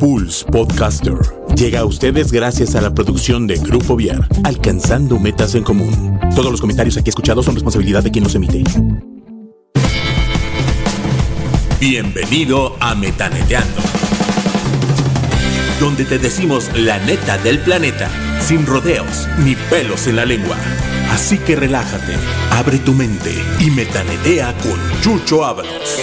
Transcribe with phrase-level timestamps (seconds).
[0.00, 1.18] Pulse Podcaster
[1.54, 6.18] llega a ustedes gracias a la producción de Grupo Viar, alcanzando metas en común.
[6.34, 8.64] Todos los comentarios aquí escuchados son responsabilidad de quien los emite.
[11.78, 13.82] Bienvenido a Metaneteando,
[15.78, 18.08] donde te decimos la neta del planeta,
[18.40, 20.56] sin rodeos ni pelos en la lengua.
[21.10, 22.14] Así que relájate,
[22.52, 25.98] abre tu mente y metanetea con Chucho Ábalos.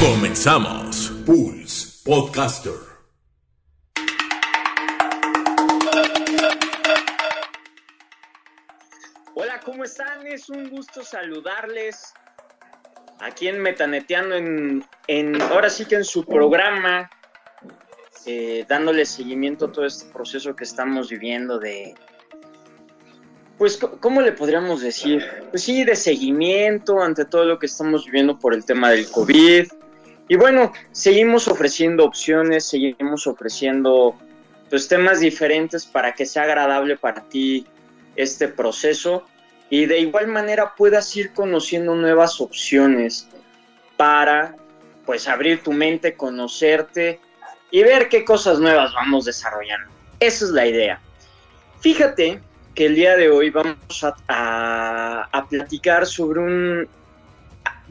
[0.00, 1.12] Comenzamos.
[1.26, 2.91] Pulse Podcaster.
[9.82, 10.24] ¿Cómo están?
[10.28, 12.14] Es un gusto saludarles
[13.18, 17.10] aquí en Metaneteando, en, en ahora sí que en su programa,
[18.24, 21.96] eh, dándole seguimiento a todo este proceso que estamos viviendo de,
[23.58, 25.26] pues, ¿cómo le podríamos decir?
[25.50, 29.66] Pues sí, de seguimiento ante todo lo que estamos viviendo por el tema del COVID.
[30.28, 34.16] Y bueno, seguimos ofreciendo opciones, seguimos ofreciendo
[34.70, 37.66] pues temas diferentes para que sea agradable para ti
[38.14, 39.26] este proceso
[39.72, 43.26] y de igual manera puedas ir conociendo nuevas opciones
[43.96, 44.54] para
[45.06, 47.18] pues abrir tu mente, conocerte
[47.70, 49.90] y ver qué cosas nuevas vamos desarrollando.
[50.20, 51.00] Esa es la idea.
[51.80, 52.42] Fíjate
[52.74, 56.88] que el día de hoy vamos a, a, platicar sobre un,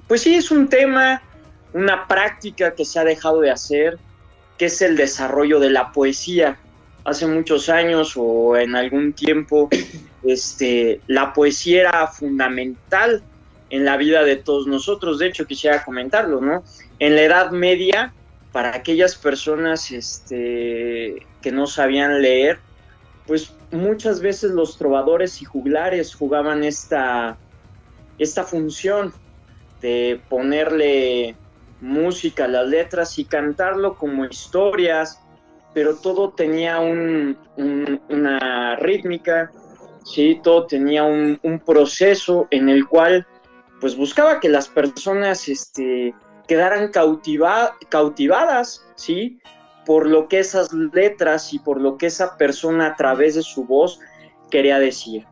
[0.08, 1.20] pues sí, es un tema,
[1.74, 3.98] una práctica que se ha dejado de hacer,
[4.60, 6.60] que es el desarrollo de la poesía.
[7.04, 9.70] Hace muchos años o en algún tiempo,
[10.24, 13.24] este, la poesía era fundamental
[13.70, 15.20] en la vida de todos nosotros.
[15.20, 16.64] De hecho, quisiera comentarlo, ¿no?
[17.00, 18.14] En la Edad Media,
[18.52, 22.60] para aquellas personas este, que no sabían leer,
[23.26, 27.38] pues muchas veces los trovadores y juglares jugaban esta,
[28.18, 29.14] esta función
[29.82, 31.36] de ponerle
[31.80, 35.20] música a las letras y cantarlo como historias,
[35.74, 37.38] pero todo tenía un,
[38.10, 39.52] una rítmica,
[40.04, 40.40] ¿sí?
[40.44, 43.26] todo tenía un, proceso en el cual
[43.80, 46.14] pues buscaba que las personas este,
[46.48, 49.40] quedaran cautiva, cautivadas, ¿sí?
[49.86, 53.66] por lo que esas letras y por lo que esa persona a través de su
[53.66, 54.00] voz
[54.50, 55.26] quería decir.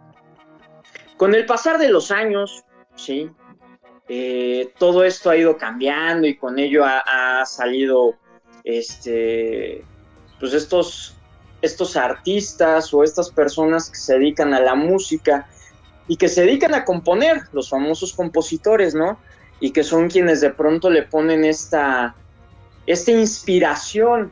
[1.17, 2.63] Con el pasar de los años,
[2.95, 3.29] ¿sí?
[4.07, 8.15] Eh, todo esto ha ido cambiando y con ello ha, salido
[8.63, 9.83] este,
[10.39, 11.15] pues estos,
[11.61, 15.47] estos artistas o estas personas que se dedican a la música
[16.07, 19.19] y que se dedican a componer, los famosos compositores, ¿no?
[19.59, 22.15] Y que son quienes de pronto le ponen esta,
[22.87, 24.31] esta inspiración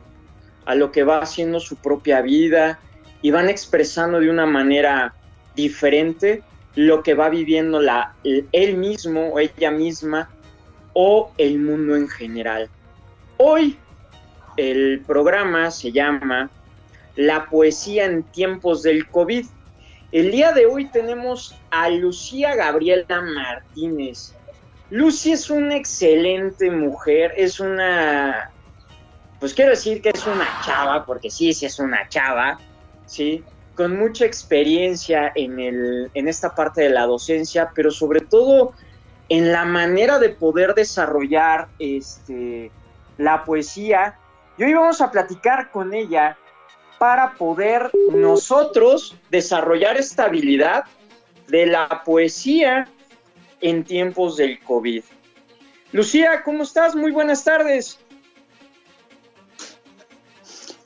[0.64, 2.78] a lo que va haciendo su propia vida
[3.22, 5.14] y van expresando de una manera
[5.54, 6.42] diferente
[6.74, 8.14] lo que va viviendo la,
[8.52, 10.30] él mismo o ella misma
[10.92, 12.68] o el mundo en general.
[13.36, 13.78] Hoy
[14.58, 16.50] el programa se llama
[17.16, 19.46] La poesía en tiempos del COVID.
[20.12, 24.34] El día de hoy tenemos a Lucía Gabriela Martínez.
[24.90, 28.50] Lucy es una excelente mujer, es una
[29.38, 32.58] pues quiero decir que es una chava, porque sí, sí es una chava,
[33.06, 33.44] ¿sí?
[33.76, 38.72] Con mucha experiencia en, el, en esta parte de la docencia, pero sobre todo
[39.28, 42.72] en la manera de poder desarrollar este,
[43.16, 44.18] la poesía.
[44.58, 46.36] Y hoy vamos a platicar con ella
[46.98, 50.84] para poder nosotros desarrollar esta habilidad
[51.46, 52.88] de la poesía
[53.60, 55.04] en tiempos del COVID.
[55.92, 56.96] Lucía, ¿cómo estás?
[56.96, 58.00] Muy buenas tardes.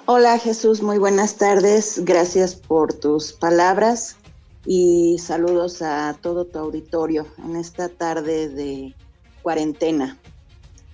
[0.05, 2.05] Hola Jesús, muy buenas tardes.
[2.05, 4.19] Gracias por tus palabras
[4.67, 8.95] y saludos a todo tu auditorio en esta tarde de
[9.43, 10.19] cuarentena.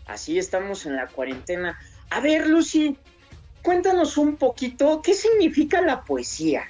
[0.07, 1.77] Así estamos en la cuarentena.
[2.11, 2.97] A ver, Lucy,
[3.63, 6.65] cuéntanos un poquito qué significa la poesía.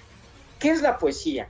[0.59, 1.49] ¿Qué es la poesía?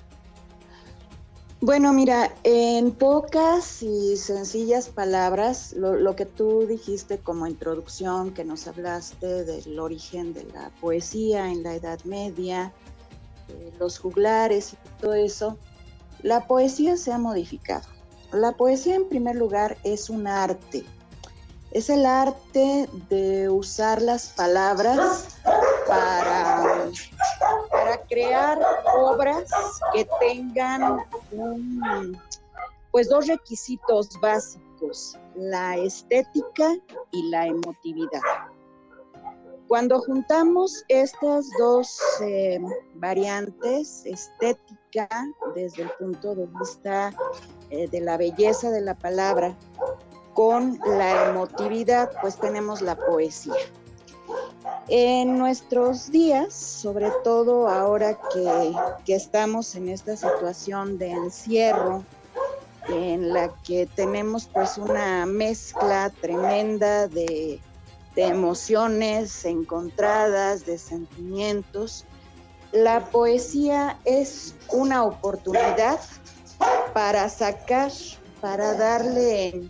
[1.61, 8.69] Bueno, mira, en pocas y sencillas palabras, lo, que tú dijiste como introducción, que nos
[8.69, 12.73] hablaste del origen de la poesía en la Edad Media,
[13.81, 15.59] los juglares y todo eso,
[16.23, 17.89] la poesía se ha modificado.
[18.31, 20.85] La poesía en primer lugar es un arte,
[21.73, 25.39] es el arte de usar las palabras
[25.87, 26.91] para,
[27.71, 28.59] para crear
[28.97, 29.51] obras
[29.93, 30.99] que tengan
[32.91, 36.75] pues dos requisitos básicos, la estética
[37.13, 38.21] y la emotividad.
[39.69, 42.59] Cuando juntamos estas dos eh,
[42.95, 45.07] variantes, estética
[45.55, 47.13] desde el punto de vista
[47.69, 49.55] eh, de la belleza de la palabra
[50.39, 53.57] con la emotividad, pues tenemos la poesía.
[54.87, 58.73] En nuestros días, sobre todo ahora que,
[59.05, 62.05] que, estamos en esta situación de encierro,
[62.89, 67.61] en la que tenemos pues una mezcla tremenda de,
[68.15, 72.05] de emociones encontradas, de sentimientos,
[72.71, 75.99] la poesía es una oportunidad
[76.95, 77.91] para sacar,
[78.41, 79.69] para darle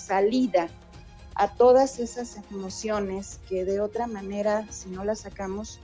[0.00, 0.68] salida
[1.34, 5.80] a todas esas emociones que de otra manera, si no las sacamos,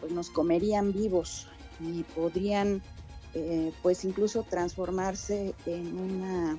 [0.00, 1.46] pues nos comerían vivos
[1.80, 2.82] y podrían
[3.34, 6.58] eh, pues incluso transformarse en una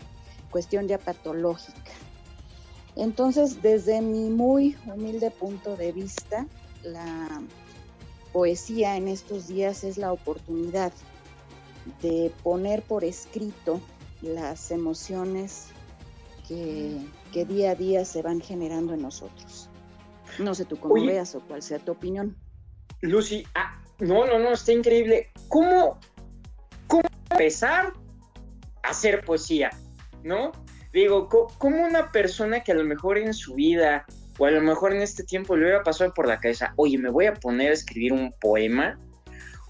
[0.51, 1.92] cuestión ya patológica.
[2.95, 6.48] Entonces, desde mi muy humilde punto de vista,
[6.83, 7.42] la
[8.31, 10.94] poesía en estos días es la oportunidad
[12.01, 13.80] de poner por escrito
[14.21, 15.68] las emociones
[16.47, 19.69] que, día a día se van generando en nosotros.
[20.39, 22.35] No sé tú cómo veas o cuál sea tu opinión.
[23.01, 25.29] Lucy, ah, no, no, no, está increíble.
[25.47, 25.99] ¿Cómo,
[26.88, 27.94] cómo empezar
[28.83, 29.69] a hacer poesía?
[30.23, 30.51] ¿No?
[30.94, 31.27] Digo,
[31.57, 34.05] ¿cómo una persona que a lo mejor en su vida
[34.38, 37.09] o a lo mejor en este tiempo le hubiera pasado por la cabeza, oye, me
[37.09, 39.00] voy a poner a escribir un poema,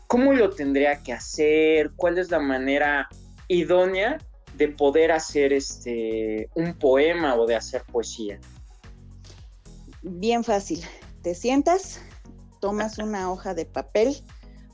[0.07, 1.91] ¿cómo lo tendría que hacer?
[1.95, 3.07] ¿Cuál es la manera
[3.47, 4.17] idónea
[4.57, 8.39] de poder hacer este un poema o de hacer poesía?
[10.01, 10.81] Bien fácil.
[11.21, 11.99] Te sientas,
[12.59, 14.15] tomas una hoja de papel,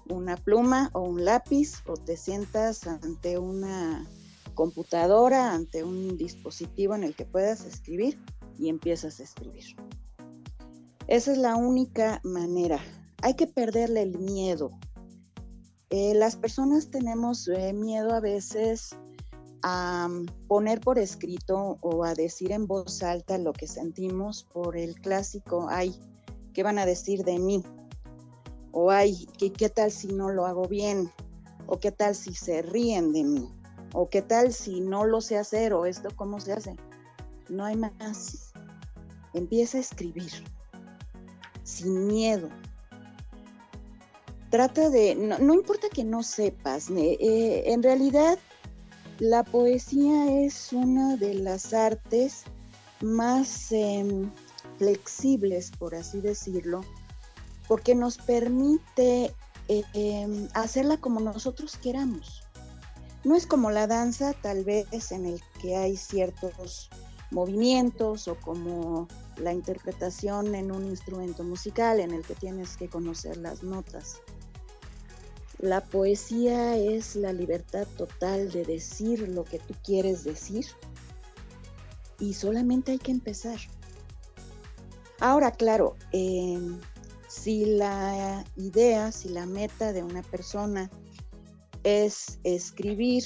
[0.09, 4.05] una pluma o un lápiz o te sientas ante una
[4.53, 8.19] computadora, ante un dispositivo en el que puedas escribir
[8.59, 9.75] y empiezas a escribir.
[11.07, 12.79] Esa es la única manera.
[13.21, 14.71] Hay que perderle el miedo.
[15.89, 18.95] Eh, las personas tenemos eh, miedo a veces
[19.63, 20.09] a
[20.47, 25.67] poner por escrito o a decir en voz alta lo que sentimos por el clásico,
[25.69, 25.97] ay,
[26.53, 27.63] ¿qué van a decir de mí?
[28.73, 31.11] O ay, ¿qué, qué tal si no lo hago bien?
[31.67, 33.49] ¿O qué tal si se ríen de mí?
[33.93, 35.73] ¿O qué tal si no lo sé hacer?
[35.73, 36.75] ¿O esto cómo se hace?
[37.49, 38.53] No hay más.
[39.33, 40.31] Empieza a escribir
[41.63, 42.49] sin miedo.
[44.49, 48.37] Trata de, no, importa que no sepas, eh, en realidad
[49.23, 52.43] la poesía es una de las artes
[52.99, 54.29] más em,
[54.77, 56.81] flexibles, por así decirlo,
[57.69, 59.33] porque nos permite
[59.69, 62.43] em, hacerla como nosotros queramos.
[63.23, 66.89] No es como la danza, tal vez, en el que hay ciertos
[67.31, 73.37] movimientos o como la interpretación en un instrumento musical en el que tienes que conocer
[73.37, 74.19] las notas.
[75.59, 80.65] La poesía es la libertad total de decir lo que tú quieres decir
[82.19, 83.59] y solamente hay que empezar.
[85.19, 86.79] Ahora, claro, em,
[87.27, 90.91] si la idea, si la meta de una persona
[91.83, 93.23] es escribir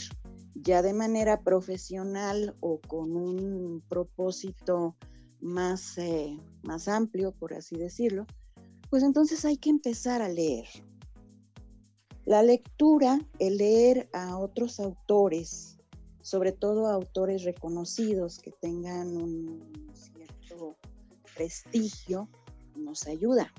[0.53, 4.95] ya de manera profesional o con un propósito
[5.39, 8.25] más, eh, más amplio, por así decirlo,
[8.89, 10.65] pues entonces hay que empezar a leer.
[12.27, 15.79] La lectura, el leer a otros autores,
[16.21, 20.75] sobre todo a autores reconocidos que tengan un cierto
[21.35, 22.29] prestigio,
[22.75, 23.51] nos ayuda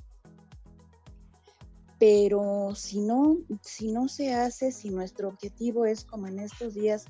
[1.99, 7.07] pero si no, si no se hace, si nuestro objetivo es como en estos días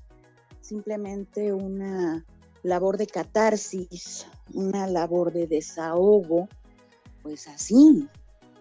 [0.60, 2.24] simplemente una
[2.62, 6.48] labor de catarsis, una labor de desahogo,
[7.22, 8.08] pues así,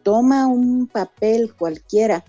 [0.03, 2.25] toma un papel cualquiera.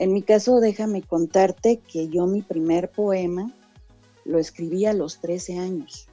[0.00, 3.52] En mi caso, déjame contarte que yo mi primer poema
[4.24, 6.08] lo escribí a los 13 años,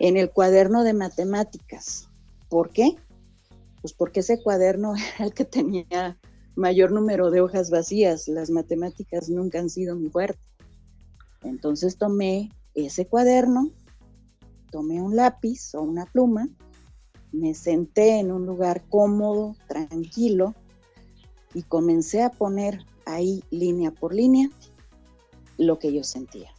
[0.00, 2.08] en el cuaderno de matemáticas.
[2.48, 2.96] ¿Por qué?
[3.80, 6.18] Pues porque ese cuaderno era el que tenía
[6.56, 8.26] mayor número de hojas vacías.
[8.26, 10.42] Las matemáticas nunca han sido mi fuerte.
[11.44, 13.70] Entonces tomé ese cuaderno,
[14.72, 16.48] tomé un lápiz o una pluma,
[17.30, 20.56] me senté en un lugar cómodo, tranquilo,
[21.56, 24.50] y comencé a poner ahí línea por línea
[25.56, 26.50] lo que yo sentía.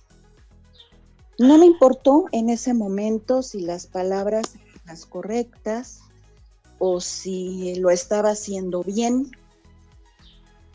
[1.38, 6.00] No me importó en ese momento si las palabras eran las correctas,
[6.80, 9.30] o si lo estaba haciendo bien.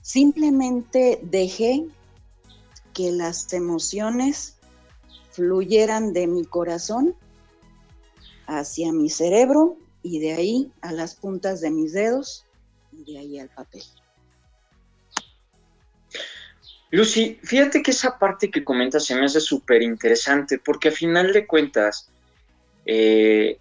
[0.02, 1.86] Simplemente dejé
[2.92, 4.56] que las emociones
[5.32, 7.16] fluyeran de mi corazón
[8.46, 12.46] hacia mi cerebro y de ahí a las puntas de mis dedos
[12.92, 13.82] y de ahí al papel.
[16.92, 21.32] Lucy, fíjate que esa parte que comentas se me hace súper interesante porque a final
[21.32, 22.12] de cuentas,
[22.84, 23.58] eh,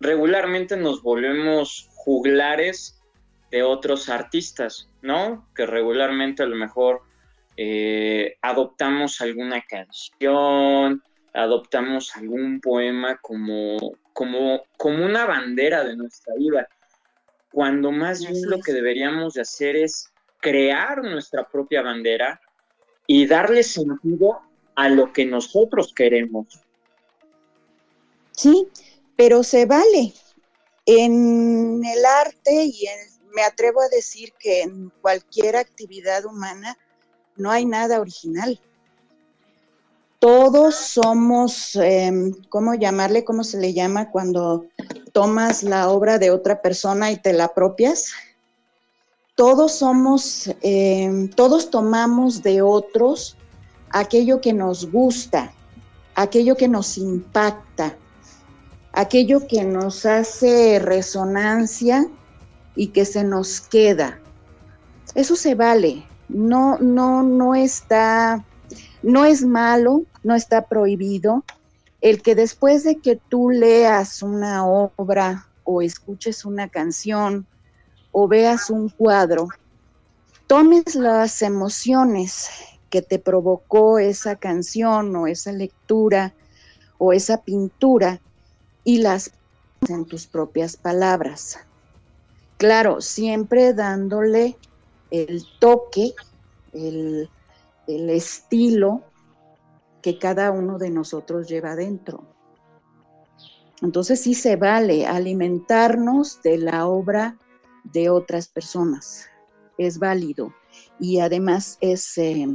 [0.00, 3.00] regularmente nos volvemos juglares
[3.52, 5.46] de otros artistas, ¿no?
[5.54, 7.02] Que regularmente a lo mejor
[7.56, 13.76] eh, adoptamos alguna canción, adoptamos algún poema como,
[14.12, 16.66] como, como una bandera de nuestra vida,
[17.52, 20.12] cuando más bien lo que deberíamos de hacer es
[20.46, 22.40] crear nuestra propia bandera
[23.04, 24.38] y darle sentido
[24.76, 26.46] a lo que nosotros queremos.
[28.30, 28.68] Sí,
[29.16, 30.14] pero se vale.
[30.84, 32.86] En el arte y
[33.34, 36.78] me atrevo a decir que en cualquier actividad humana
[37.34, 38.60] no hay nada original.
[40.20, 43.24] Todos somos, em, ¿cómo llamarle?
[43.24, 44.66] ¿Cómo se le llama cuando
[45.12, 48.12] tomas la obra de otra persona y te la apropias?
[49.36, 53.36] Todos somos, em, todos tomamos de otros
[53.90, 55.52] aquello que nos gusta,
[56.14, 57.98] aquello que nos impacta,
[58.94, 62.08] aquello que nos hace resonancia
[62.74, 64.18] y que se nos queda.
[65.14, 68.42] Eso se vale, no, no, no está,
[69.02, 71.44] no es malo, no está prohibido.
[72.00, 77.46] El que después de que tú leas una obra o escuches una canción
[78.18, 79.48] o veas un cuadro,
[80.46, 82.48] tomes las emociones
[82.88, 86.32] que te provocó esa canción o esa lectura
[86.96, 88.22] o esa pintura
[88.84, 89.32] y las
[89.86, 91.58] en tus propias palabras.
[92.56, 94.56] Claro, siempre dándole
[95.10, 96.14] el toque,
[96.72, 97.28] el,
[97.86, 99.02] estilo
[100.00, 102.24] que cada uno de nosotros lleva dentro.
[103.82, 107.36] Entonces sí se vale alimentarnos de la obra
[107.92, 109.26] de otras personas.
[109.78, 110.54] Es válido
[110.98, 112.46] y además es, eh,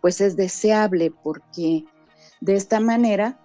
[0.00, 1.84] pues es deseable porque
[2.40, 3.38] de esta manera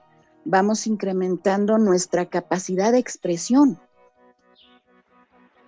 [0.45, 3.79] vamos incrementando nuestra capacidad de expresión.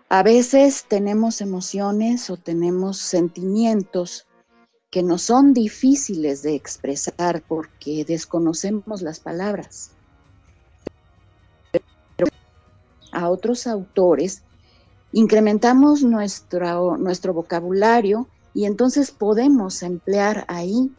[0.09, 4.25] A veces tenemos emociones o tenemos sentimientos
[4.89, 9.91] que nos son difíciles de expresar porque desconocemos las palabras.
[13.11, 14.43] A otros autores
[15.11, 20.91] incrementamos nuestro, nuestro vocabulario y entonces podemos emplear ahí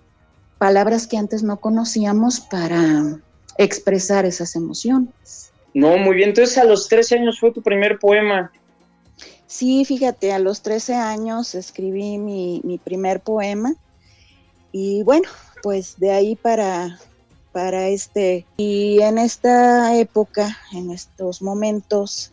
[0.58, 3.20] palabras que antes no conocíamos para
[3.58, 5.52] expresar esas emociones.
[5.74, 6.30] No, muy bien.
[6.30, 8.50] Entonces a los 13 años fue tu primer poema.
[9.46, 13.74] Sí, fíjate, a los 13 años escribí mi, primer poema
[14.72, 15.28] y bueno,
[15.62, 16.98] pues de ahí para,
[17.52, 22.32] para este, y en esta época, en estos momentos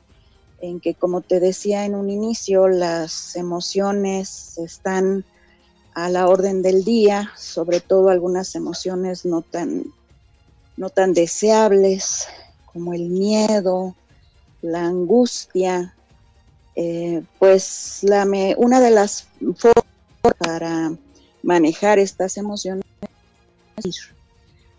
[0.69, 5.25] en que, como te decía en un inicio, las emociones están
[5.93, 9.86] a la orden del día, sobre todo algunas emociones no tan,
[10.77, 12.27] no tan deseables
[12.65, 13.95] como el miedo,
[14.62, 15.95] la angustia,
[16.75, 19.86] eh, pues la una de las formas
[20.39, 20.91] para
[21.43, 22.84] manejar estas emociones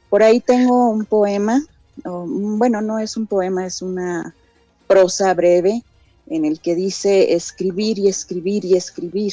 [0.08, 1.62] por ahí tengo un poema,
[2.04, 4.34] bueno, no es un poema, es una
[4.86, 5.82] prosa breve
[6.28, 9.32] en el que dice escribir y escribir y escribir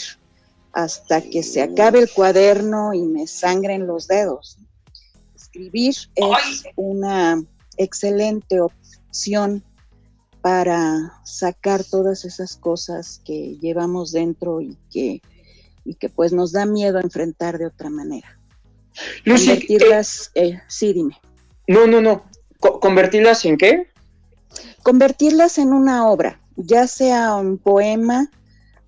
[0.73, 4.57] hasta que se acabe el cuaderno y me sangren los dedos.
[5.35, 7.43] Escribir es una
[7.77, 9.63] excelente opción
[10.41, 15.21] para sacar todas esas cosas que llevamos dentro y que,
[15.85, 18.39] y que pues nos da miedo enfrentar de otra manera.
[19.25, 21.17] convertirlas, eh, eh, sí, dime.
[21.67, 22.25] No, no, no.
[22.59, 23.92] ¿Convertirlas en qué?
[24.83, 28.29] Convertirlas en una obra, ya sea un poema,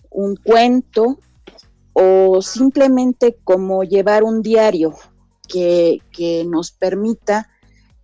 [0.09, 1.19] un cuento
[1.93, 4.95] o simplemente como llevar un diario
[5.47, 6.01] que,
[6.47, 7.49] nos permita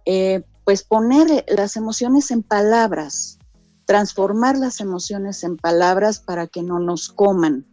[0.06, 3.40] eh, pues poner las emociones en palabras,
[3.86, 7.66] transformar las emociones en palabras para que no nos coman,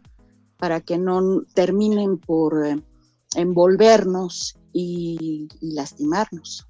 [0.57, 2.81] para que no terminen por eh,
[3.35, 6.67] envolvernos y, lastimarnos.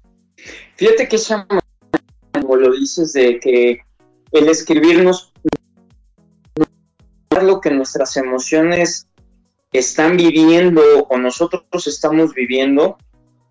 [0.76, 1.46] Fíjate que esa
[2.50, 3.80] como lo dices, de que
[4.32, 5.32] el escribirnos
[7.42, 9.06] lo que nuestras emociones
[9.72, 12.98] están viviendo o nosotros estamos viviendo,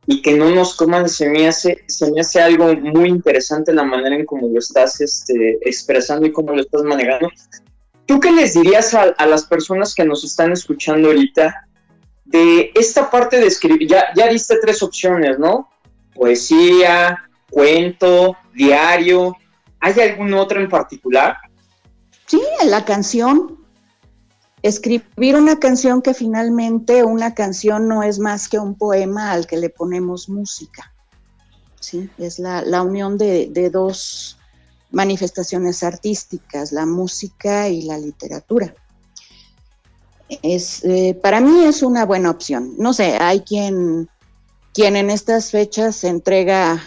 [0.05, 3.83] y que no nos coman, se me hace, se me hace algo muy interesante la
[3.83, 7.29] manera en cómo lo estás este, expresando y cómo lo estás manejando.
[8.05, 11.67] ¿Tú qué les dirías a, las personas que nos están escuchando ahorita
[12.25, 13.87] de esta parte de escribir?
[13.87, 15.69] Ya, ya diste tres opciones, ¿no?
[16.15, 19.35] Poesía, cuento, diario.
[19.79, 21.37] ¿Hay alguna otra en particular?
[22.27, 23.57] Sí, la canción,
[24.61, 29.57] escribir una canción que finalmente una canción no es más que un poema al que
[29.57, 30.93] le ponemos música.
[31.79, 32.09] ¿sí?
[32.17, 34.37] Es la, unión de, dos,
[34.91, 38.73] manifestaciones artísticas, la música y la literatura.
[40.43, 42.75] Es, eh, para mí es una buena opción.
[42.77, 44.09] No sé, hay quien,
[44.73, 46.83] quien en estas fechas entrega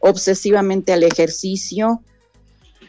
[0.00, 2.02] obsesivamente al ejercicio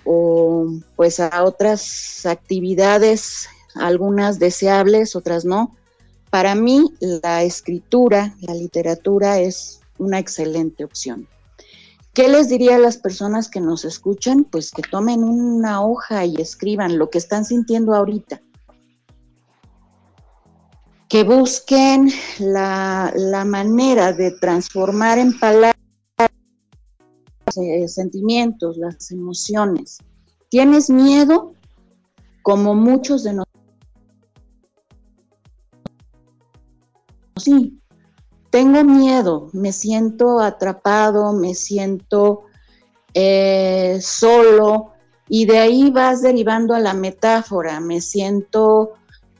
[0.06, 5.76] o pues a otras actividades, algunas deseables, otras no.
[6.30, 11.28] Para mí la escritura, la literatura es una excelente opción.
[12.14, 14.44] ¿Qué les diría a las personas que nos escuchan?
[14.44, 18.40] Pues que tomen una hoja y escriban lo que están sintiendo ahorita.
[21.10, 23.12] Que busquen la,
[23.48, 25.73] manera de transformar en palabras
[27.58, 30.00] eh, sentimientos, las emociones.
[30.50, 31.54] ¿Tienes miedo?
[32.42, 33.54] Como muchos de nosotros.
[37.38, 37.80] Sí,
[38.50, 42.44] tengo miedo, me siento atrapado, me siento
[43.14, 44.94] eh, solo
[45.28, 48.94] y de ahí vas derivando a la metáfora, me siento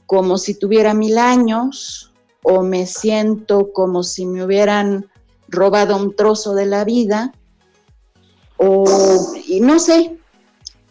[0.06, 5.06] como si tuviera mil años o me siento como si me hubieran
[5.48, 7.32] robado un trozo de la vida
[8.64, 10.18] o y no sé,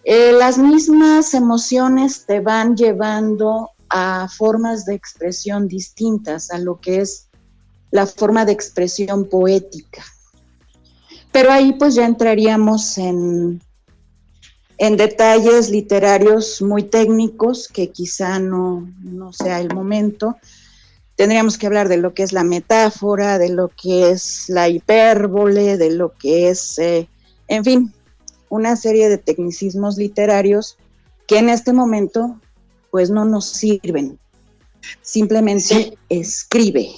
[0.04, 7.02] eh, las mismas emociones te van llevando a formas de expresión distintas a lo que
[7.02, 7.30] es
[7.92, 10.04] la forma de expresión poética.
[11.32, 13.62] Pero ahí pues ya entraríamos en,
[14.78, 18.88] en detalles literarios muy técnicos que quizá no,
[19.32, 20.38] sea el momento.
[21.16, 25.78] Tendríamos que hablar de lo que es la metáfora, de lo que es la hipérbole,
[25.78, 27.08] de lo que es, eh,
[27.48, 27.94] en fin,
[28.50, 30.78] una serie de tecnicismos literarios
[31.28, 32.40] que en este momento
[32.92, 34.20] pues no nos sirven.
[35.02, 36.90] Simplemente escribe.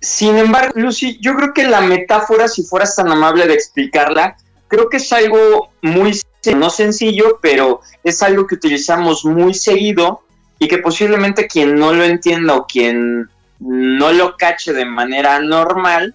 [0.00, 4.36] Sin embargo, Lucy, yo creo que la metáfora, si fueras tan amable de explicarla,
[4.68, 6.18] creo que es algo muy,
[6.56, 10.22] no sencillo, pero es algo que utilizamos muy seguido
[10.58, 13.28] y que posiblemente quien no lo entienda o quien
[13.60, 16.14] no lo cache de manera normal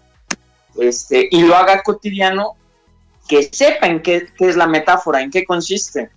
[0.77, 2.55] este, y lo haga cotidiano,
[3.27, 6.11] que sepan qué, qué es la metáfora, en qué consiste.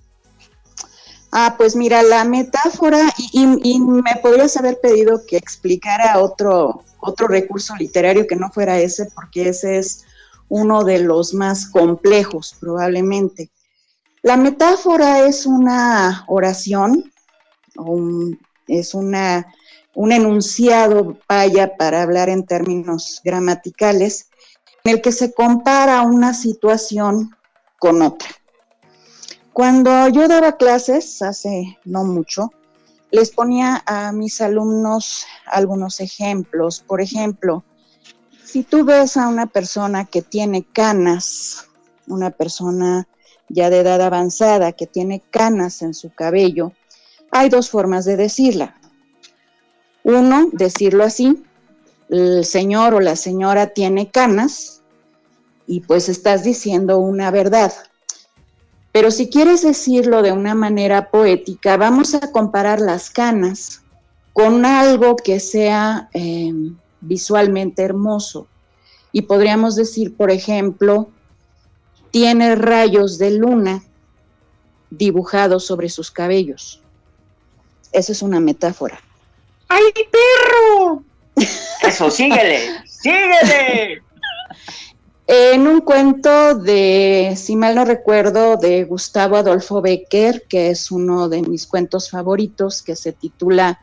[1.39, 7.75] Ah, pues mira, la metáfora, y, me podrías haber pedido que explicara otro, otro recurso
[7.77, 10.05] literario que no fuera ese, porque ese es
[10.49, 13.51] uno de los más complejos probablemente.
[14.23, 17.13] La metáfora es una oración,
[18.67, 19.47] es una,
[19.95, 24.31] un enunciado, vaya, para hablar en términos gramaticales,
[24.87, 27.35] en el que se compara una situación
[27.81, 28.29] con otra.
[29.53, 32.53] Cuando yo daba clases, hace no mucho,
[33.11, 36.85] les ponía a mis alumnos algunos ejemplos.
[36.87, 37.65] Por ejemplo,
[38.45, 41.67] si tú ves a una persona que tiene canas,
[42.07, 43.09] una persona
[43.49, 46.71] ya de edad avanzada que tiene canas en su cabello,
[47.33, 48.77] hay dos formas de decirla.
[50.05, 51.43] Uno, decirlo así,
[52.09, 54.76] el señor o la señora tiene canas
[55.67, 57.73] y pues estás diciendo una verdad.
[58.93, 63.83] Pero si quieres decirlo de una manera poética, vamos a comparar las canas
[64.33, 66.53] con algo que sea eh,
[67.01, 68.47] visualmente hermoso.
[69.13, 71.11] Y podríamos decir, por ejemplo,
[72.11, 73.83] tiene rayos de luna
[74.91, 76.83] dibujados sobre sus cabellos.
[77.93, 79.01] Esa es una metáfora.
[79.69, 81.03] ¡Ay, perro!
[81.83, 84.06] Eso, síguele, síguele.
[85.29, 91.29] En un cuento de, si mal no recuerdo, de Gustavo Adolfo Becker, que es uno
[91.29, 93.81] de mis cuentos favoritos, que se titula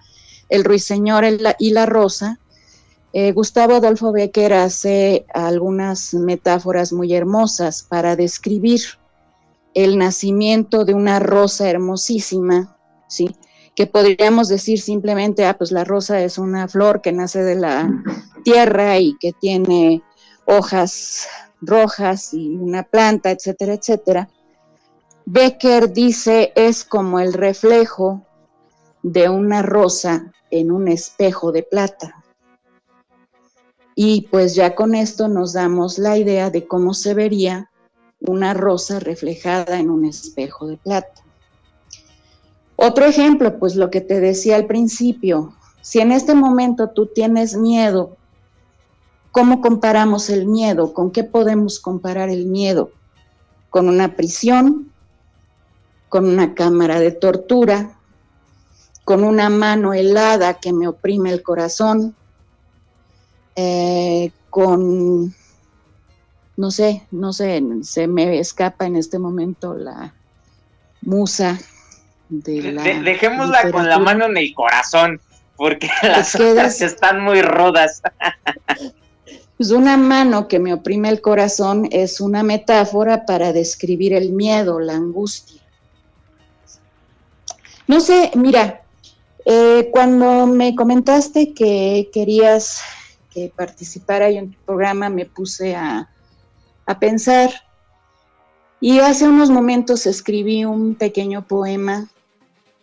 [0.47, 1.25] El ruiseñor
[1.59, 2.39] y la rosa,
[3.15, 8.81] eh, Gustavo Adolfo Becker hace algunas metáforas muy hermosas para describir
[9.75, 12.75] el nacimiento de una rosa hermosísima,
[13.07, 13.35] ¿sí?
[13.75, 17.89] que podríamos decir simplemente, ah, pues la rosa es una flor que nace de la
[18.43, 20.01] tierra y que tiene
[20.45, 21.27] hojas
[21.65, 24.29] rojas y una planta, etcétera, etcétera,
[25.25, 28.25] Becker dice es como el reflejo
[29.01, 32.23] de una rosa en un espejo de plata.
[33.95, 37.69] Y pues ya con esto nos damos la idea de cómo se vería
[38.19, 41.21] una rosa reflejada en un espejo de plata.
[42.75, 47.55] Otro ejemplo, pues lo que te decía al principio, si en este momento tú tienes
[47.55, 48.17] miedo
[49.33, 50.93] ¿Cómo comparamos el miedo?
[50.93, 52.91] ¿Con qué podemos comparar el miedo?
[53.71, 54.91] ¿Con una prisión?
[56.07, 57.97] ¿Con una cámara de tortura?
[59.03, 62.15] ¿Con una mano helada que me oprime el corazón?
[63.55, 65.33] Eh, ¿Con
[66.55, 70.13] no sé, no sé, se me escapa en este momento la
[71.01, 71.57] musa
[72.29, 72.83] de la.
[72.83, 75.19] dejémosla con la mano en el corazón,
[75.55, 78.03] porque las otras están muy rudas.
[79.63, 84.77] Pues una mano que me oprime el corazón es una metáfora para describir el miedo,
[84.81, 85.61] la angustia.
[87.87, 88.83] No sé, mira,
[89.45, 92.81] eh, cuando me comentaste que querías
[93.29, 96.09] que participara en tu programa, me puse a,
[96.85, 97.49] a pensar
[98.81, 102.09] y hace unos momentos escribí un pequeño poema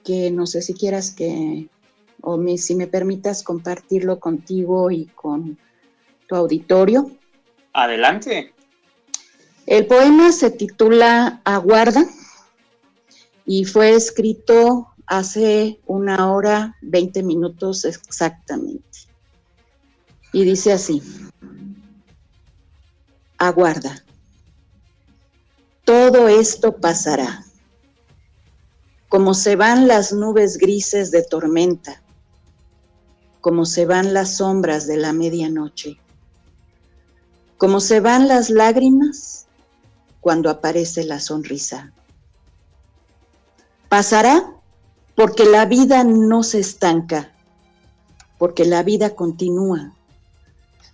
[0.02, 1.68] que no sé si quieras que,
[2.22, 5.58] o si me permitas compartirlo contigo y con
[6.30, 7.10] tu auditorio.
[7.72, 8.54] Adelante.
[9.66, 12.06] El poema se titula Aguarda
[13.44, 19.00] y fue escrito hace una hora, 20 minutos exactamente.
[20.32, 21.02] Y dice así,
[23.36, 24.04] aguarda,
[25.84, 27.44] todo esto pasará,
[29.08, 32.00] como se van las nubes grises de tormenta,
[33.40, 35.98] como se van las sombras de la medianoche,
[37.60, 39.44] como se van las lágrimas
[40.22, 41.92] cuando aparece la sonrisa.
[43.90, 44.54] Pasará
[45.14, 47.34] porque la vida no se estanca,
[48.38, 49.92] porque la vida continúa.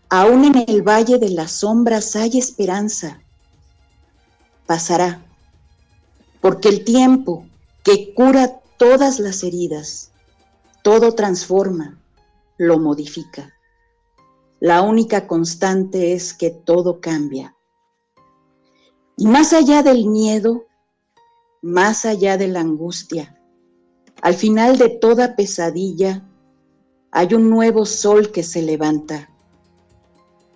[0.09, 3.21] Aún en el valle de las sombras hay esperanza.
[4.67, 5.25] Pasará,
[6.41, 7.47] porque el tiempo
[7.85, 10.11] que cura todas las heridas,
[10.83, 11.97] todo transforma,
[12.59, 13.56] lo modifica.
[14.67, 17.55] La única constante es que todo cambia.
[19.17, 20.67] Y más allá del miedo,
[21.63, 23.41] más allá de la angustia,
[24.23, 26.29] al final de toda pesadilla
[27.13, 29.31] hay un nuevo sol que se levanta,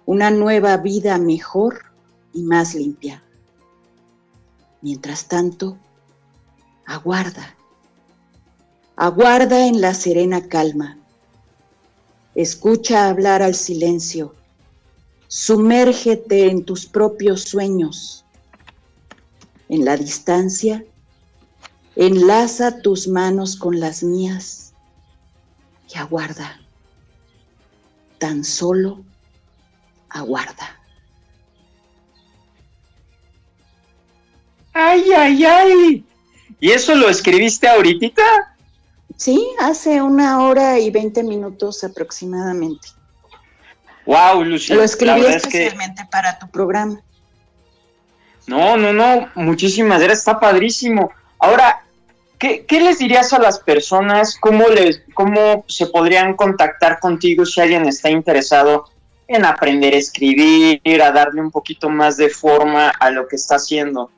[0.07, 1.85] una nueva vida mejor
[2.33, 3.23] y más limpia.
[4.83, 5.79] Mientras tanto,
[6.85, 7.55] aguarda,
[8.97, 11.00] aguarda en la serena calma,
[12.35, 14.35] escucha hablar al silencio,
[15.29, 18.25] sumérgete en tus propios sueños.
[19.69, 20.85] En la distancia,
[21.97, 24.73] Enlaza tus manos con las mías
[25.93, 26.61] y aguarda.
[28.19, 29.05] Tan solo
[30.09, 30.81] aguarda.
[34.73, 36.05] ¡Ay, ay, ay!
[36.61, 38.50] ¿Y eso lo escribiste ahorita?
[39.21, 42.89] Sí, hace una hora y veinte minutos aproximadamente.
[44.07, 44.77] Wow, Lucía.
[44.77, 47.03] Lo escribí especialmente para tu programa.
[48.47, 51.11] No, no, no, muchísimas gracias, está padrísimo.
[51.39, 51.85] Ahora,
[52.39, 54.39] ¿qué, les dirías a las personas?
[54.41, 58.87] ¿Cómo, les, ¿Cómo se podrían contactar contigo si alguien está interesado
[59.29, 63.57] en aprender a escribir, a darle un poquito más de forma a lo que está
[63.57, 64.11] haciendo?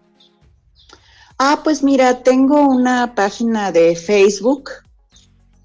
[1.39, 4.71] Ah, pues mira, tengo una página de Facebook.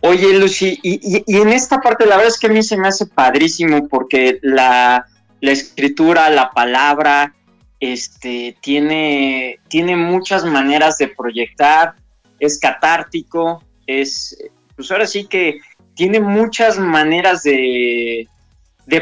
[0.00, 3.06] Oye, Lucy, y, en esta parte la verdad es que a mí se me hace
[3.06, 5.06] padrísimo porque la,
[5.40, 7.34] escritura, la palabra,
[7.80, 11.94] este, tiene, tiene muchas maneras de proyectar,
[12.38, 14.36] es catártico, es,
[14.76, 15.60] pues ahora sí que
[15.98, 18.28] tiene muchas maneras de,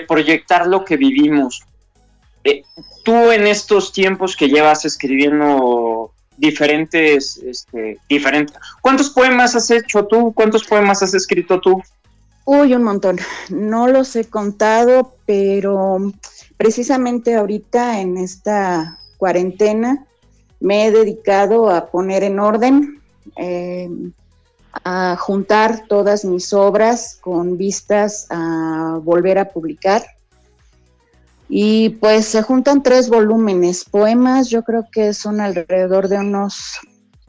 [0.09, 1.63] proyectar lo que vivimos.
[2.43, 2.63] Eh,
[3.05, 8.57] tú en estos tiempos que llevas escribiendo diferentes, este, diferentes.
[8.81, 10.33] ¿Cuántos poemas has hecho tú?
[10.35, 11.83] ¿Cuántos poemas has escrito tú?
[12.47, 13.19] Uy, un montón.
[13.51, 15.99] No los he contado, pero
[16.57, 20.07] precisamente ahorita en esta cuarentena
[20.61, 23.03] me he dedicado a poner en orden,
[23.37, 23.91] eh,
[24.85, 30.05] a juntar todas mis obras con vistas a volver a publicar.
[31.49, 33.85] Y pues se juntan tres volúmenes.
[33.85, 36.79] Poemas yo creo que son alrededor de unos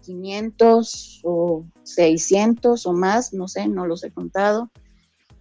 [0.02, 4.72] 500 o 600 o más, no sé, no los he contado.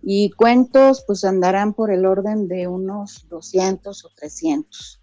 [0.02, 5.00] Y cuentos pues andarán por el orden de unos 200 o 300.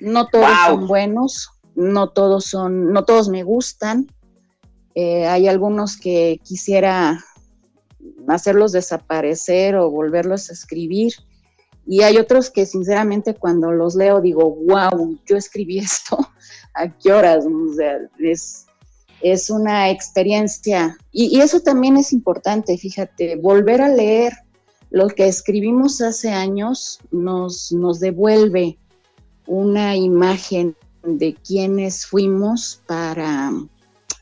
[0.00, 4.06] No todos son buenos, no todos son, no todos me gustan.
[4.94, 7.18] Eh, hay algunos que quisiera
[8.28, 11.12] hacerlos desaparecer o volverlos a escribir.
[11.86, 16.18] Y hay otros que sinceramente cuando los leo digo, wow, yo escribí esto,
[16.74, 17.44] ¿a qué horas?
[18.18, 18.66] es,
[19.20, 20.96] es una experiencia.
[21.12, 24.32] Y, y, eso también es importante, fíjate, volver a leer
[24.90, 28.78] lo que escribimos hace años nos, nos devuelve
[29.46, 33.52] una imagen de quienes fuimos para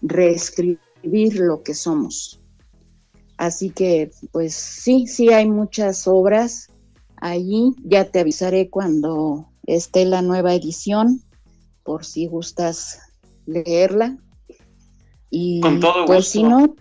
[0.02, 2.40] reescribir lo que somos.
[3.38, 6.68] Así que, pues sí, sí hay muchas obras
[7.16, 7.74] allí.
[7.84, 11.22] Ya te avisaré cuando esté la nueva edición,
[11.82, 13.00] por si gustas
[13.46, 14.16] leerla.
[15.30, 16.76] Y Con todo pues si no,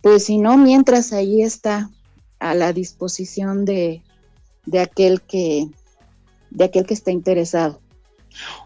[0.00, 1.90] pues si no, mientras ahí está
[2.38, 4.02] a la disposición de,
[4.64, 5.68] de aquel que
[6.50, 7.80] de aquel que está interesado.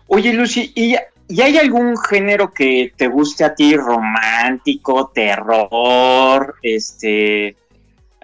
[0.06, 0.94] Oye, Lucy, ¿y,
[1.28, 3.76] ¿y, hay algún género que te guste a ti?
[3.76, 7.56] Romántico, terror, este,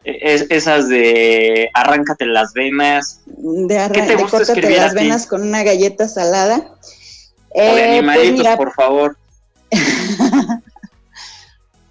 [0.04, 3.20] es, esas de arráncate las venas.
[3.26, 6.74] De, arran ¿Qué te gusta de las venas con una galleta salada.
[7.50, 9.16] O de eh, animalitos, pues mira, por favor.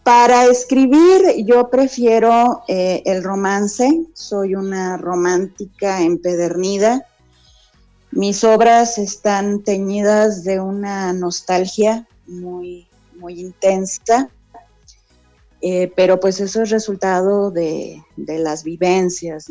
[0.03, 7.05] Para escribir yo prefiero eh, el romance, soy una romántica empedernida
[8.11, 14.29] mis obras están teñidas de una nostalgia muy, muy intensa,
[15.61, 19.47] eh, pero pues eso es resultado de, las vivencias,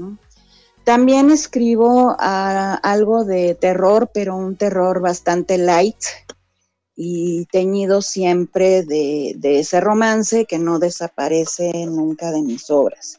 [0.84, 6.02] También escribo ah, algo de terror, pero un terror bastante light
[6.96, 13.18] y teñido siempre de, de ese romance que no desaparece nunca de mis obras.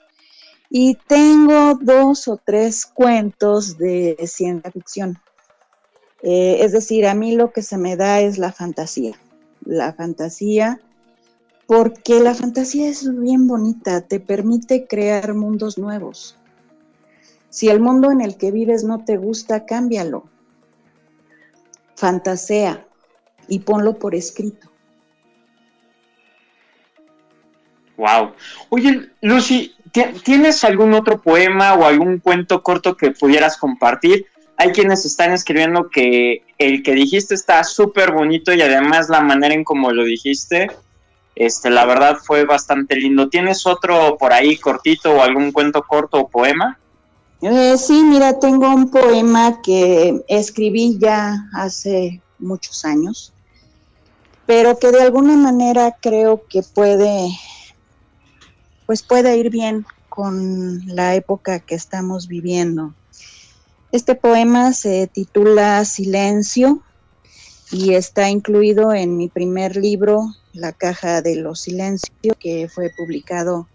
[0.69, 5.17] Y tengo dos o tres cuentos de ciencia ficción.
[6.21, 9.15] Eh, es decir, a mí lo que se me da es la fantasía.
[9.65, 10.79] La fantasía,
[11.67, 16.35] porque la fantasía es bien bonita, te permite crear mundos nuevos.
[17.49, 20.29] Si el mundo en el que vives no te gusta, cámbialo.
[21.95, 22.85] Fantasea
[23.47, 24.69] y ponlo por escrito.
[27.97, 28.31] Wow.
[28.69, 29.75] Oye, Lucy,
[30.23, 34.25] ¿tienes algún otro poema o algún cuento corto que pudieras compartir?
[34.59, 39.53] Hay quienes están escribiendo que el que dijiste está súper bonito y además la manera
[39.53, 40.67] en como lo dijiste,
[41.33, 43.29] este, la verdad fue bastante lindo.
[43.29, 46.77] ¿Tienes otro por ahí cortito o algún cuento corto o poema?
[47.41, 53.31] Eh, sí, mira, tengo un poema que escribí ya hace muchos años,
[54.45, 57.29] pero que de alguna manera creo que puede,
[58.85, 62.93] pues puede ir bien con la época que estamos viviendo.
[63.91, 66.83] Este poema se titula Silencio
[67.71, 73.67] y está incluido en mi primer libro, La Caja de los Silencios, que fue publicado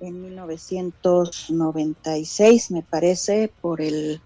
[0.00, 4.22] en 1996, me parece, por el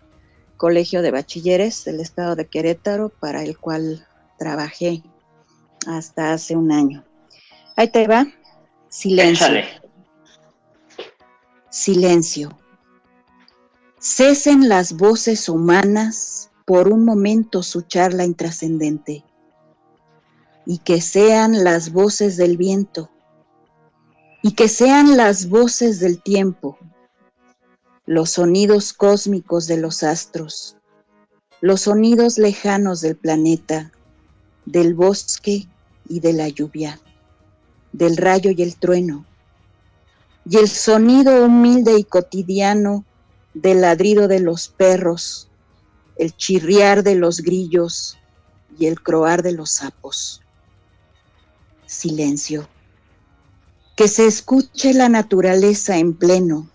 [0.59, 4.07] Colegio de Bachilleres del Estado de Querétaro, para el cual
[4.39, 5.03] trabajé
[5.87, 7.03] hasta hace un año.
[7.77, 8.27] Ahí te va.
[8.89, 9.47] Silencio.
[9.47, 9.65] Échale.
[11.71, 12.59] Silencio.
[14.07, 19.25] Cesen las voces humanas por un momento su charla intrascendente
[20.67, 23.09] y que sean las voces del viento
[24.43, 26.77] y que sean las voces del tiempo,
[28.05, 30.77] los sonidos cósmicos de los astros,
[31.63, 33.91] los sonidos lejanos del planeta,
[34.67, 35.67] del bosque
[36.11, 37.01] y de la lluvia,
[37.93, 39.25] del rayo y el trueno,
[40.45, 43.07] y el sonido humilde y cotidiano
[43.55, 45.49] del ladrido de los perros,
[46.17, 48.19] el chirriar de los grillos
[48.79, 50.43] y el croar de los sapos.
[51.87, 52.69] Silencio.
[53.97, 56.69] Que se escuche la naturaleza en pleno.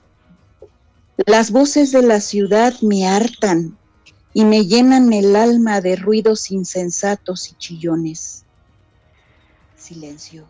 [1.25, 3.77] Las voces de la ciudad me hartan
[4.33, 8.45] y me llenan el alma de ruidos insensatos y chillones.
[9.75, 10.47] Silencio.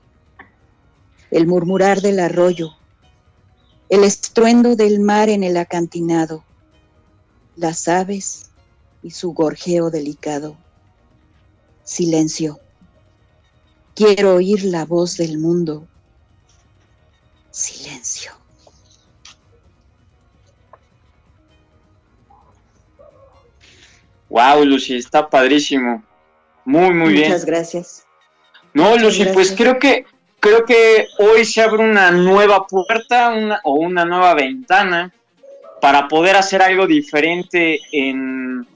[1.31, 2.71] El murmurar del arroyo,
[3.89, 6.43] el estruendo del mar en el acantinado,
[7.55, 8.51] las aves
[9.01, 10.55] y su gorjeo delicado.
[11.83, 12.59] Silencio.
[13.95, 15.87] Quiero oír la voz del mundo.
[17.51, 18.31] silencio.
[24.29, 26.03] Wow, Lucy, está padrísimo.
[26.63, 27.29] Muy, muy bien.
[27.29, 28.05] Muchas gracias.
[28.73, 30.05] No, Lucy, pues creo que
[30.39, 35.11] creo que hoy se abre una nueva puerta o una nueva ventana
[35.81, 38.67] para poder hacer algo diferente en,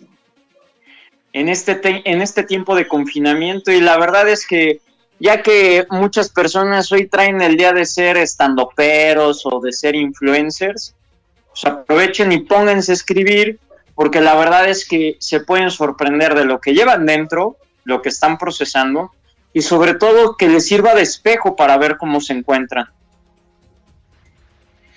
[1.33, 3.71] en, este en este tiempo de confinamiento.
[3.71, 4.79] Y la verdad es que
[5.19, 10.95] ya que muchas personas hoy traen el día de ser estandoperos o de ser influencers,
[11.49, 13.59] pues aprovechen y pónganse a escribir,
[13.95, 18.09] porque la verdad es que se pueden sorprender de lo que llevan dentro, lo que
[18.09, 19.11] están procesando,
[19.53, 22.87] y sobre todo que les sirva de espejo para ver cómo se encuentran.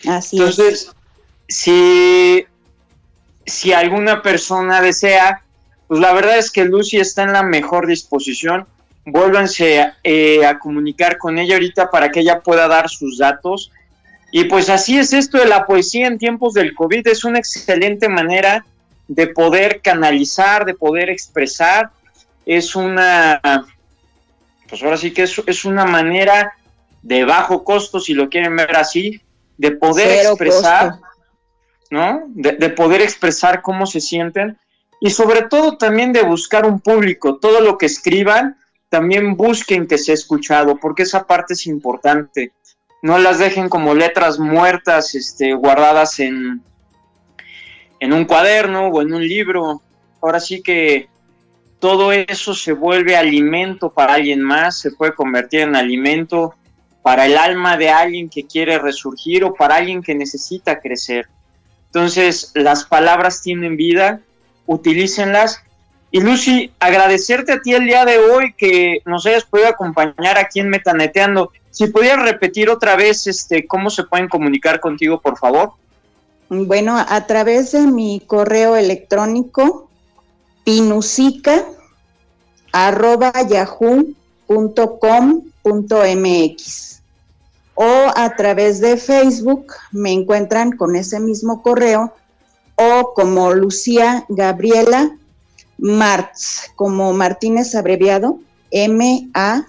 [0.07, 0.91] Así Entonces,
[1.49, 2.47] si,
[3.45, 5.43] si alguna persona desea,
[5.87, 8.67] pues la verdad es que Lucy está en la mejor disposición.
[9.05, 13.71] Vuélvanse eh, a comunicar con ella ahorita para que ella pueda dar sus datos.
[14.33, 17.07] Y pues así es esto de la poesía en tiempos del COVID.
[17.07, 18.65] Es una excelente manera
[19.07, 21.91] de poder canalizar, de poder expresar.
[22.45, 23.41] Es una
[24.69, 26.55] pues ahora sí que es, es una manera
[27.03, 29.21] de bajo costo, si lo quieren ver así,
[29.57, 30.99] de poder expresar,
[31.91, 32.25] ¿no?
[32.29, 34.59] De, de, poder expresar cómo se sienten
[35.01, 37.39] y sobre todo también de buscar un público.
[37.39, 38.57] Todo lo que escriban,
[38.89, 42.53] también busquen que sea escuchado, porque esa parte es importante.
[43.03, 46.63] No las dejen como letras muertas, este, guardadas en,
[48.01, 49.83] en un cuaderno o en un libro.
[50.21, 51.09] Ahora sí que
[51.79, 56.55] todo eso se vuelve alimento para alguien más, se puede convertir en alimento
[57.03, 61.29] para el alma de alguien que quiere resurgir o para alguien que necesita crecer.
[61.87, 64.21] Entonces, las palabras tienen vida,
[64.67, 65.63] utilícenlas.
[66.11, 70.61] Y Lucy, agradecerte a ti el día de hoy que nos hayas podido acompañar aquí
[70.61, 71.53] en Metaneteando.
[71.71, 75.73] Si pudieras repetir otra vez este, cómo se pueden comunicar contigo, por favor.
[76.49, 79.87] Bueno, a través de mi correo electrónico
[80.67, 81.65] pinusica
[82.73, 84.23] arroba yahoo.com.mx
[87.77, 92.13] o a través de Facebook me encuentran con ese mismo correo
[92.75, 95.17] o como Lucía Gabriela
[95.79, 98.41] Martz, como Martínez abreviado,
[98.73, 99.63] M-A-R-T-Z,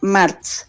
[0.00, 0.68] Martz.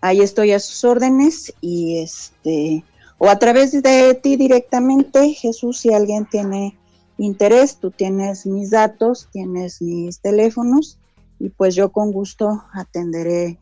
[0.00, 2.84] Ahí estoy a sus órdenes y este,
[3.18, 6.76] o a través de ti directamente, Jesús, si alguien tiene
[7.18, 10.98] interés, tú tienes mis datos, tienes mis teléfonos
[11.38, 13.58] y pues yo con gusto atenderé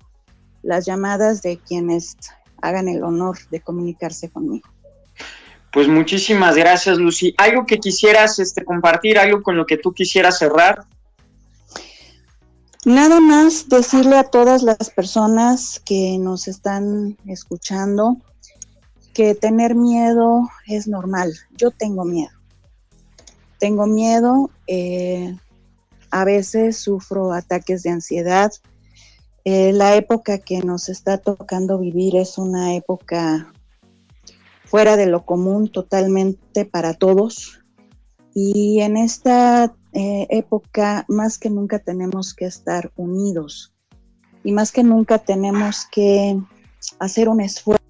[0.63, 2.17] las llamadas de quienes
[2.61, 4.69] hagan el honor de comunicarse conmigo.
[5.73, 7.35] Pues muchísimas gracias, Lucy.
[7.39, 10.85] ¿Algo que quisieras este, compartir, algo con lo que tú quisieras cerrar?
[12.85, 18.17] Nada más decirle a todas las personas que nos están escuchando
[19.15, 21.33] que tener miedo es normal.
[21.57, 22.42] Yo tengo miedo
[23.63, 25.37] tengo miedo, eh,
[26.11, 28.51] a veces sufro ataques de ansiedad.
[29.45, 33.53] Eh, la época que nos está tocando vivir es una época
[34.65, 37.61] fuera de lo común totalmente para todos.
[38.35, 43.73] Y en esta eh, época más que nunca tenemos que estar unidos
[44.43, 46.37] y más que nunca tenemos que
[46.99, 47.85] hacer un esfuerzo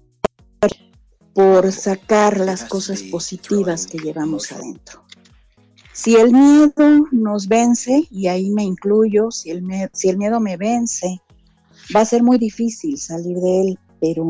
[1.33, 5.03] por sacar las cosas positivas que llevamos adentro.
[5.93, 10.57] Si el miedo nos vence, y ahí me incluyo, si el, si el miedo me
[10.57, 11.21] vence,
[11.95, 14.25] va a ser muy difícil salir de él, pero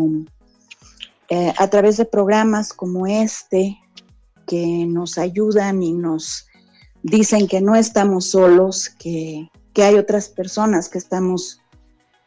[1.29, 3.79] eh, a través de programas como este,
[4.45, 6.47] que nos ayudan y nos
[7.01, 11.61] dicen que no estamos solos, que, que hay otras personas que estamos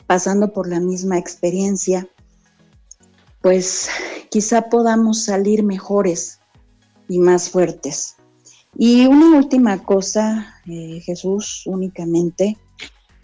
[0.07, 2.09] pasando por la misma experiencia,
[3.42, 3.88] pues
[4.31, 6.40] quizá podamos salir mejores
[7.07, 8.16] y más fuertes.
[8.78, 12.58] Y una última cosa, eh, Jesús, únicamente,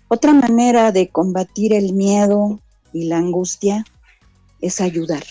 [0.09, 2.59] otra manera de combatir el miedo
[2.93, 3.85] y la angustia
[4.63, 5.25] es ayudar.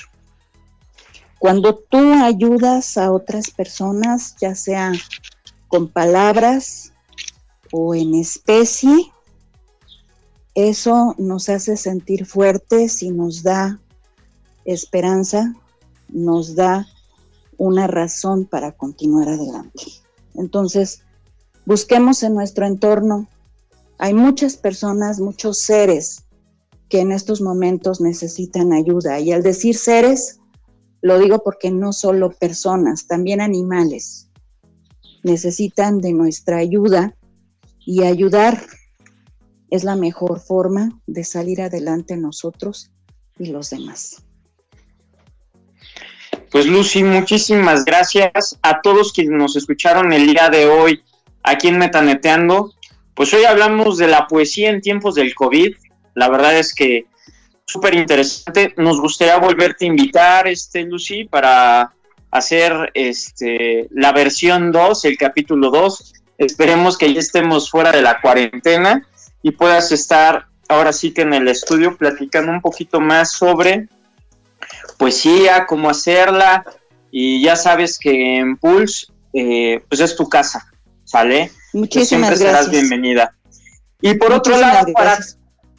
[1.40, 4.92] Cuando tú ayudas a otras personas, ya sea
[5.68, 6.94] con palabras
[7.72, 9.12] o en especie,
[10.54, 13.80] eso nos hace sentir fuertes y nos da
[14.66, 15.56] esperanza,
[16.10, 16.86] nos da
[17.58, 20.02] una razón para continuar adelante.
[20.36, 21.04] Entonces,
[21.66, 23.28] busquemos en nuestro entorno.
[23.98, 26.24] Hay muchas personas, muchos seres
[26.90, 29.20] que en estos momentos necesitan ayuda.
[29.20, 30.40] Y al decir seres,
[31.02, 34.28] lo digo porque no solo personas, también animales
[35.24, 37.16] necesitan de nuestra ayuda
[37.80, 38.62] y ayudar
[39.70, 42.92] es la mejor forma de salir adelante nosotros
[43.38, 44.24] y los demás.
[46.52, 51.02] Pues Lucy, muchísimas gracias a todos quienes nos escucharon el día de hoy
[51.44, 52.74] aquí en Metaneteando.
[53.14, 55.74] Pues hoy hablamos de la poesía en tiempos del COVID.
[56.14, 57.06] La verdad es que
[57.64, 58.74] súper interesante.
[58.76, 61.94] Nos gustaría volverte a invitar, este, Lucy, para
[62.32, 66.14] hacer este, la versión 2, el capítulo 2.
[66.38, 69.08] Esperemos que ya estemos fuera de la cuarentena
[69.42, 73.88] y puedas estar ahora sí que en el estudio platicando un poquito más sobre
[75.02, 76.64] poesía, cómo hacerla.
[77.10, 80.72] Y ya sabes que en Pulse, eh, pues es tu casa,
[81.04, 81.52] ¿sale?
[81.74, 82.52] Muchísimas siempre gracias.
[82.52, 83.36] serás bienvenida.
[84.00, 85.18] Y por otro lado, para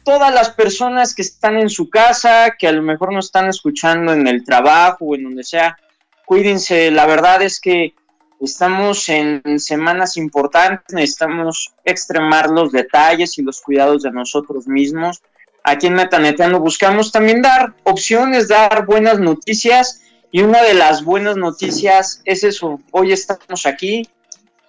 [0.03, 4.11] todas las personas que están en su casa, que a lo mejor no están escuchando
[4.11, 5.77] en el trabajo o en donde sea,
[6.25, 6.91] cuídense.
[6.91, 7.95] La verdad es que
[8.41, 15.21] estamos en semanas importantes, necesitamos extremar los detalles y los cuidados de nosotros mismos.
[15.63, 20.01] Aquí en Metaneteando buscamos también dar opciones, dar buenas noticias.
[20.29, 22.81] Y una de las buenas noticias es eso.
[22.91, 24.09] Hoy estamos aquí.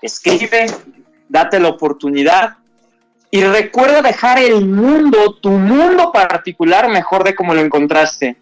[0.00, 0.66] Escribe,
[1.28, 2.58] date la oportunidad
[3.34, 8.36] y recuerda dejar el mundo, tu mundo particular, mejor de como lo encontraste.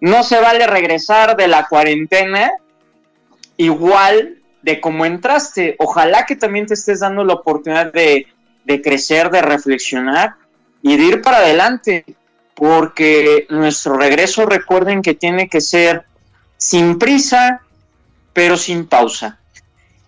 [0.00, 2.52] No se vale regresar de la cuarentena
[3.58, 5.76] igual de como entraste.
[5.78, 8.26] Ojalá que también te estés dando la oportunidad de,
[8.64, 10.36] de crecer, de reflexionar
[10.82, 12.04] y de ir para adelante.
[12.54, 16.04] Porque nuestro regreso, recuerden que tiene que ser
[16.56, 17.60] sin prisa,
[18.32, 19.38] pero sin pausa.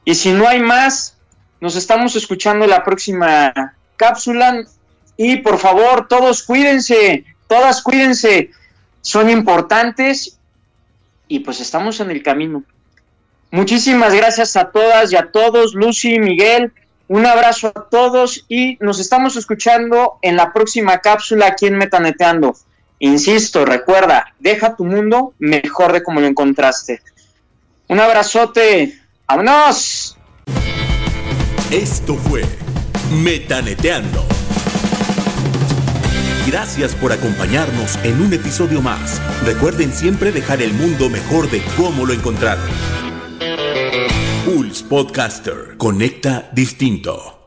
[0.04, 1.16] Y si no hay más,
[1.60, 4.64] nos estamos escuchando la próxima cápsula.
[5.16, 8.50] Y por favor, todos cuídense, todas cuídense,
[9.00, 10.38] son importantes
[11.28, 12.64] y pues estamos en el camino.
[13.50, 16.72] Muchísimas gracias a todas y a todos, Lucy, Miguel,
[17.10, 22.54] un abrazo a todos y nos estamos escuchando en la próxima cápsula aquí en Metaneteando.
[23.00, 27.02] Insisto, recuerda, deja tu mundo mejor de como lo encontraste.
[27.88, 28.96] Un abrazote,
[29.26, 30.16] vámonos.
[31.72, 32.44] Esto fue
[33.10, 34.24] Metaneteando.
[36.46, 39.20] Gracias por acompañarnos en un episodio más.
[39.44, 42.70] Recuerden siempre dejar el mundo mejor de cómo lo encontraron.
[44.44, 45.76] Pulse Podcaster.
[45.76, 47.39] Conecta distinto.